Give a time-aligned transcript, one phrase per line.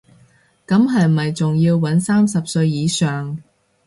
[0.65, 3.37] 咁係咪仲要搵三十歲以上